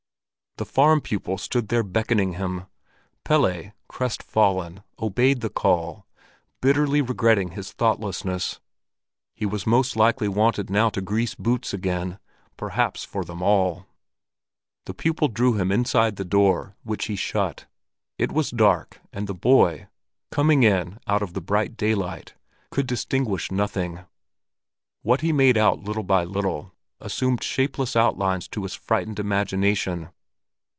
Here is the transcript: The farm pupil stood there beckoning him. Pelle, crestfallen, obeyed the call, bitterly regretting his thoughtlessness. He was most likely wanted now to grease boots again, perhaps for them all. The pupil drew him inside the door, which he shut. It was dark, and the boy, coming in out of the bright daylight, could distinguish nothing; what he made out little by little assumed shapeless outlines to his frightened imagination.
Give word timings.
The 0.57 0.65
farm 0.65 0.99
pupil 0.99 1.37
stood 1.37 1.69
there 1.69 1.81
beckoning 1.81 2.33
him. 2.33 2.65
Pelle, 3.23 3.71
crestfallen, 3.87 4.83
obeyed 5.01 5.39
the 5.39 5.49
call, 5.49 6.05
bitterly 6.59 7.01
regretting 7.01 7.51
his 7.51 7.71
thoughtlessness. 7.71 8.59
He 9.33 9.45
was 9.45 9.65
most 9.65 9.95
likely 9.95 10.27
wanted 10.27 10.69
now 10.69 10.89
to 10.89 10.99
grease 10.99 11.35
boots 11.35 11.73
again, 11.73 12.19
perhaps 12.57 13.05
for 13.05 13.23
them 13.23 13.41
all. 13.41 13.87
The 14.87 14.93
pupil 14.93 15.29
drew 15.29 15.53
him 15.53 15.71
inside 15.71 16.17
the 16.17 16.25
door, 16.25 16.75
which 16.83 17.05
he 17.05 17.15
shut. 17.15 17.65
It 18.17 18.33
was 18.33 18.51
dark, 18.51 18.99
and 19.13 19.27
the 19.27 19.33
boy, 19.33 19.87
coming 20.31 20.63
in 20.63 20.99
out 21.07 21.21
of 21.23 21.31
the 21.31 21.39
bright 21.41 21.77
daylight, 21.77 22.33
could 22.71 22.87
distinguish 22.87 23.53
nothing; 23.53 24.01
what 25.01 25.21
he 25.21 25.31
made 25.31 25.55
out 25.57 25.79
little 25.81 26.03
by 26.03 26.25
little 26.25 26.73
assumed 26.99 27.41
shapeless 27.41 27.95
outlines 27.95 28.49
to 28.49 28.63
his 28.63 28.75
frightened 28.75 29.17
imagination. 29.17 30.09